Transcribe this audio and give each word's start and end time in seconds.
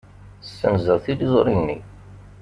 Ssenzeɣ 0.45 0.97
tiliẓri-nni. 1.03 1.77